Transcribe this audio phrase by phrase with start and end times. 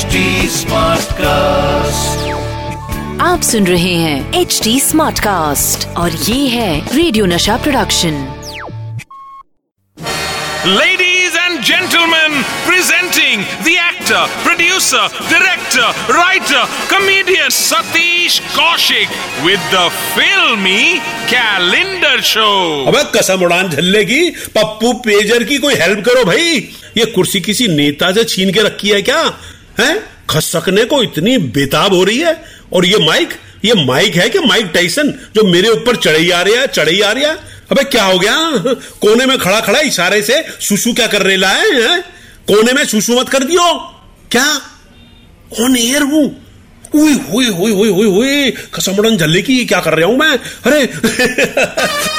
[0.00, 2.28] Smart cast
[3.22, 8.14] आप सुन रहे हैं एच डी स्मार्ट कास्ट और ये है radio Nasha production
[10.66, 19.08] ladies and gentleman presenting the actor producer director writer comedian Satish Kaushik
[19.44, 19.86] with the
[20.16, 20.82] filmi
[21.34, 22.48] calendar show
[22.88, 26.58] अब कसम उड़ान झल्लेगी पप्पू पेजर की कोई हेल्प करो भाई।
[26.96, 29.22] ये कुर्सी किसी नेता से छीन के रखी है क्या?
[29.78, 30.10] हैं?
[30.30, 32.44] खसकने को इतनी बेताब हो रही है?
[32.72, 33.28] और ये माइक
[33.64, 37.12] ये माइक है कि माइक टाइसन जो मेरे ऊपर चढ़ी आ रहा है चढ़ी आ
[37.12, 37.36] रहा है?
[37.72, 38.34] अबे क्या हो गया?
[38.74, 42.00] कोने में खड़ा खड़ा इशारे से सुसु क्या कर रेला है, हैं?
[42.48, 43.74] कोने में सुसु मत कर दियो।
[44.30, 44.60] क्या?
[45.60, 46.46] ऑन एयर हूँ।
[46.94, 50.38] हुई हुई हुई हुई हुई। हुई कसमड़न झल्ले की क्या कर रहा हूँ मैं?
[50.66, 50.88] अरे!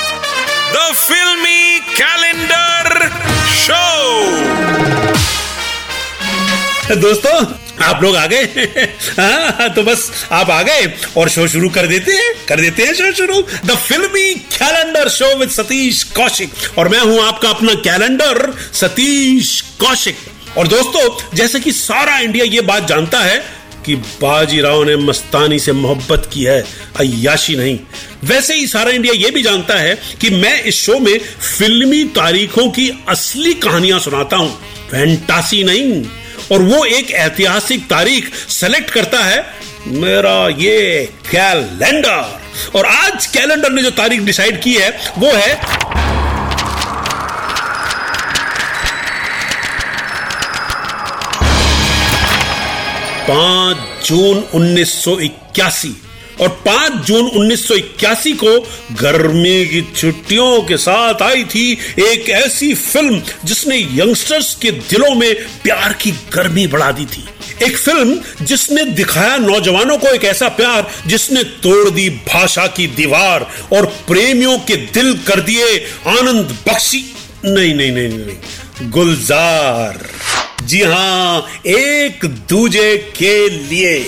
[6.96, 7.46] दोस्तों
[7.84, 8.44] आप लोग आ गए।
[9.20, 12.94] हाँ, तो बस आप आ गए और शो शुरू कर देते हैं कर देते हैं
[12.94, 18.54] शो शुरू। The filmi calendar show with Satish Kaushik और मैं हूँ आपका अपना कैलेंडर
[18.74, 20.18] सतीश कौशिक
[20.58, 23.44] और दोस्तों जैसे कि सारा इंडिया ये बात जानता है
[23.86, 26.62] कि बाजीराव ने मस्तानी से मोहब्बत की है
[26.96, 27.80] अयाशी नहीं।
[28.24, 31.18] वैसे ही सारा इंडिया ये भी जानता है कि मैं इस शो में
[31.58, 36.21] फिल्मी तारीखों की असली कहानियाँ सुनाता हूँ। फैंटासी नहीं।
[36.52, 39.46] और वो एक ऐतिहासिक तारीख सेलेक्ट करता है
[39.88, 42.42] मेरा ये कैलेंडर
[42.76, 45.56] और आज कैलेंडर ने जो तारीख डिसाइड की है, वो है
[53.30, 56.11] पाँच जून 1981
[56.42, 58.60] और 5 जून 1981 को
[59.02, 65.34] गर्मी की छुट्टियों के साथ आई थी एक ऐसी फ़िल्म जिसने यंगस्टर्स के दिलों में
[65.64, 67.28] प्यार की गर्मी बढ़ा दी थी।
[67.66, 73.46] एक फ़िल्म जिसने दिखाया नौजवानों को एक ऐसा प्यार जिसने तोड़ दी भाषा की दीवार
[73.74, 77.04] और प्रेमियों के दिल कर दिए आनंद बख्शी।
[77.46, 80.00] नहीं नहीं नहीं नहीं, गुलजार।
[80.64, 84.00] जी हाँ एक दूजे के लिए।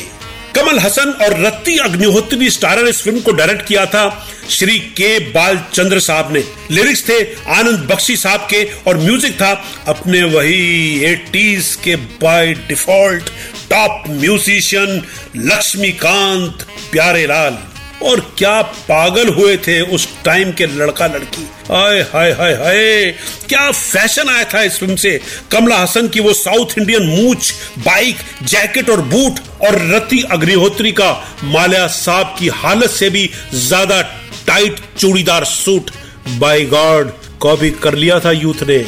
[0.55, 4.03] कमल हसन और रत्ती अग्निहोत्री स्टारर इस फ़िल्म को डायरेक्ट किया था
[4.49, 7.19] श्री के बाल चंद्र साहब ने। लिरिक्स थे
[7.55, 9.51] आनंद बख्शी साहब के और म्यूज़िक था
[9.87, 13.29] अपने वही एटीज के by default
[13.69, 15.01] top musician
[15.35, 17.57] Laxmikant Pyare Lal
[18.03, 23.05] और क्या पागल हुए थे उस टाइम के लड़का लड़की। हाय हाय हाय हाय।
[23.49, 25.19] क्या फ़ैशन आया था इस फ़िल्म से?
[25.51, 31.11] कमला हसन की वो साउथ इंडियन मूछ, बाइक, जैकेट और बूट और रति अग्निहोत्री का
[31.43, 34.01] माल्या साहब की हालत से भी ज़्यादा
[34.47, 35.91] tight churidar suit.
[36.29, 37.11] By god,
[37.41, 38.85] copy कर लिया था यूथ ने।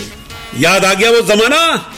[0.60, 1.92] याद आ गया वो जमाना?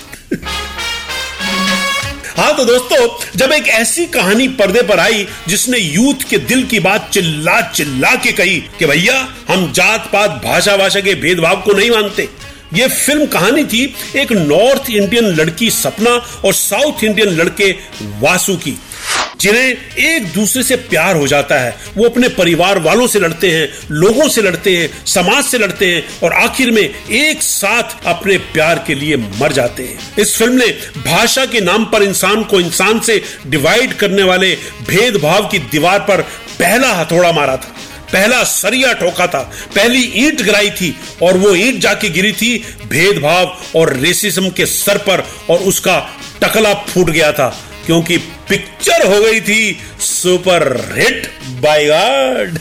[2.37, 6.79] हाँ तो दोस्तों, जब एक ऐसी कहानी पर्दे पर आई जिसने यूथ के दिल की
[6.79, 9.15] बात चिल्ला चिल्ला के कही कि भैया,
[9.47, 12.27] हम जात पात, भाषा भाषा के भेदभाव को नहीं मानते।
[12.73, 13.83] ये फ़िल्म कहानी थी
[14.15, 16.11] एक नॉर्थ इंडियन लड़की सपना
[16.45, 17.71] और साउथ इंडियन लड़के
[18.21, 18.77] वासु की।
[19.41, 23.69] जिन्हें एक दूसरे से प्यार हो जाता है। वो अपने परिवार वालों से लड़ते हैं,
[23.91, 26.81] लोगों से लड़ते हैं, समाज से लड़ते हैं और आखिर में
[27.11, 30.67] एक साथ अपने प्यार के लिए मर जाते हैं। इस फ़िल्म ने
[30.97, 34.55] भाषा के नाम पर इंसान को इंसान से डिवाइड करने वाले
[34.87, 36.21] भेदभाव की दीवार पर
[36.59, 37.75] पहला हथौड़ा मारा था।
[38.13, 39.39] पहला सरिया ठोका था।
[39.75, 44.97] पहली ईंट गिराई थी और वो ईंट जाके गिरी थी। भेदभाव और रेसिज्म के सर
[44.97, 46.09] पर और उसका
[46.41, 48.17] टकला फूट गया था। क्योंकि
[48.49, 50.63] पिक्चर हो गई थी सुपर
[50.95, 51.27] हिट
[51.61, 52.59] बाय गॉड।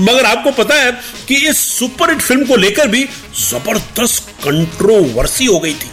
[0.00, 0.92] मगर आपको पता है
[1.28, 3.04] कि इस सुपर हिट फ़िल्म को लेकर भी
[3.40, 5.90] ज़बरदस्त कंट्रोवर्सी हो गई थी।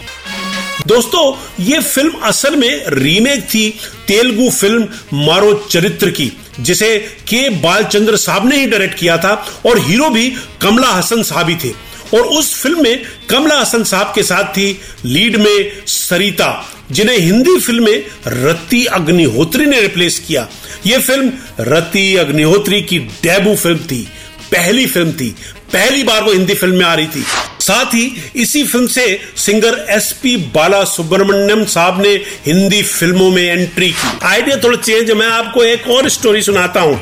[0.88, 1.24] दोस्तों,
[1.60, 3.70] ये फ़िल्म असल में रीमेक थी
[4.08, 4.88] तेलुगु फ़िल्म
[5.26, 6.98] मारो चरित्र की, जिसे
[7.28, 9.34] के बालचंद्र साहब ने ही डायरेक्ट किया था
[9.66, 10.30] और हीरो भी
[10.62, 11.74] कमला हसन साहब ही थे।
[12.14, 17.60] और उस फ़िल्म में कमला हसन साहब के साथ थी लीड में सरिता, जिन्हें हिंदी
[17.60, 20.48] फ़िल्म में रति अग्निहोत्री ने रिप्लेस किया।
[20.86, 21.32] यह फ़िल्म
[21.62, 24.08] रति अग्निहोत्री की डेबू फ़िल्म थी,
[24.52, 25.36] पहली फ़िल्म थी,
[25.74, 27.24] पहली बार वो हिंदी फ़िल्म में आ रही थी।
[27.62, 28.06] साथ ही
[28.36, 32.14] इसी फ़िल्म से singer S P Bala Subrahmanyam sahab ने
[32.46, 37.00] हिंदी फ़िल्मों में एंट्री की। आइडिया थोड़ा चेंज मैं आपको एक और स्टोरी सुनाता हूँ।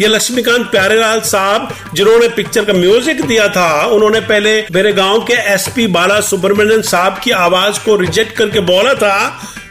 [0.00, 5.34] ये लक्ष्मीकांत प्यारेलाल साहब, जिन्होंने पिक्चर का म्यूज़िक दिया था, उन्होंने पहले मेरे गाँव के
[5.52, 9.16] एसपी बाला सुब्रमण्यम साहब की आवाज़ को रिजेक्ट करके बोला था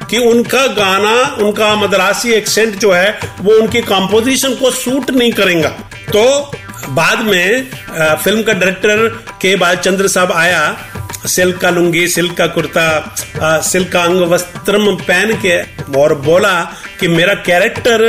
[0.09, 5.69] कि उनका गाना, उनका मद्रासी एक्सेंट जो है, वो उनकी कंपोजिशन को सूट नहीं करेगा।
[6.09, 6.51] तो
[6.89, 7.69] बाद में
[8.23, 9.07] फ़िल्म का डायरेक्टर
[9.41, 10.75] के बालचंद्र साहब आया,
[11.27, 15.61] सिल्क का लुंगी, सिल्क का कुर्ता सिल्क का अंग वस्त्रम पहन के,
[15.99, 16.61] और बोला
[16.99, 18.01] कि मेरा कैरेक्टर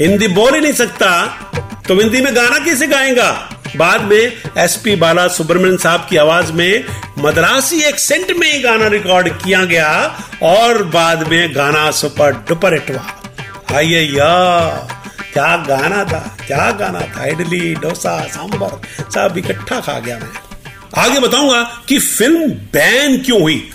[0.00, 1.08] हिंदी बोल ही नहीं सकता।
[1.92, 3.30] तो हिंदी में गाना कैसे गाएगा?
[3.76, 6.84] बाद में एसपी बाला सुब्रमण्यम साहब की आवाज़ में
[7.18, 9.90] मद्रासी एक्सेंट में गाना रिकॉर्ड किया गया
[10.42, 14.68] और बाद में गाना सुपर डुपर हिट हुआ आइए या
[15.32, 17.26] क्या गाना था, क्या गाना था?
[17.26, 18.80] इडली, डोसा सांबर
[19.10, 23.70] सब इकट्ठा खा गया मैं। आगे बताऊँगा कि फ़िल्म बैन क्यों हुई?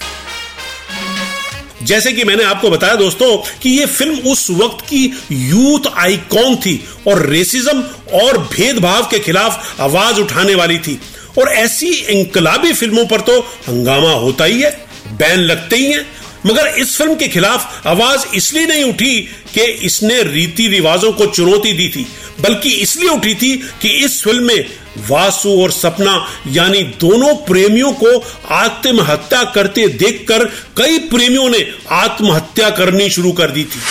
[1.87, 6.79] जैसे कि मैंने आपको बताया दोस्तों कि यह फ़िल्म उस वक्त की यूथ आइकॉन थी
[7.07, 7.81] और रेसिज्म
[8.19, 10.99] और भेदभाव के खिलाफ आवाज़ उठाने वाली थी।
[11.39, 14.71] और ऐसी इंकलाबी फ़िल्मों पर तो हंगामा होता ही है,
[15.09, 16.05] बैन लगते ही है।
[16.45, 19.19] मगर इस फ़िल्म के खिलाफ आवाज़ इसलिए नहीं उठी
[19.53, 22.05] कि इसने रीति रिवाजों को चुनौती दी थी,
[22.41, 24.65] बल्कि इसलिए उठी थी कि इस फ़िल्म में
[25.09, 26.13] वासु और सपना,
[26.47, 28.17] यानी दोनों प्रेमियों को
[28.53, 30.45] आत्महत्या करते देखकर
[30.77, 33.81] कई प्रेमियों ने आत्महत्या करनी शुरू कर दी थी।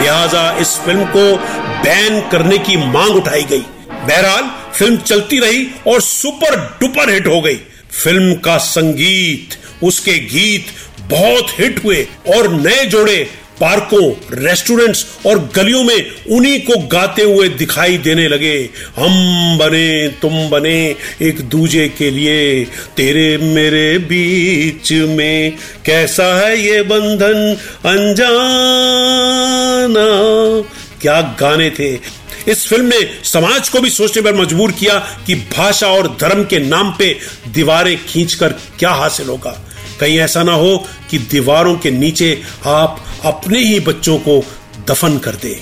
[0.00, 1.36] लिहाजा इस फ़िल्म को
[1.84, 7.40] बैन करने की मांग उठाई गई। बहरहाल, फ़िल्म चलती रही और सुपर डुपर हिट हो
[7.40, 7.56] गई।
[8.02, 10.66] फ़िल्म का संगीत, उसके गीत
[11.10, 13.16] बहुत हिट हुए और नए जोड़े
[13.60, 19.10] पार्कों, रेस्टोरेंट्स और गलियों में उन्हीं को गाते हुए दिखाई देने लगे। हम
[19.58, 22.64] बने, तुम बने एक दूजे के लिए।
[22.96, 25.52] तेरे मेरे बीच में
[25.86, 28.34] कैसा है ये बंधन अनजाना?
[31.00, 31.94] क्या गाने थे?
[32.48, 36.58] इस फ़िल्म ने समाज को भी सोचने पर मजबूर किया कि भाषा और धर्म के
[36.58, 37.18] नाम पे
[37.48, 43.58] दीवारें खींचकर क्या हासिल होगा। कहीं ऐसा ना हो कि दीवारों के नीचे आप अपने
[43.58, 44.42] ही बच्चों को
[44.88, 45.54] दफन कर दे।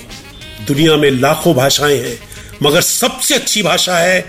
[0.67, 2.17] दुनिया में लाखों भाषाएँ हैं,
[2.63, 4.19] मगर सबसे अच्छी भाषा है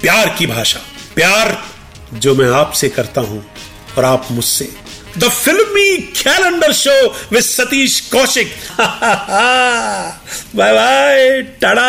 [0.00, 0.80] प्यार की भाषा।
[1.14, 1.56] प्यार
[2.14, 3.44] जो मैं आपसे करता हूँ
[3.98, 4.68] और आप मुझसे।
[5.18, 6.96] The filmi calendar show
[7.32, 8.52] with Satish Kaushik
[10.56, 11.88] bye bye tata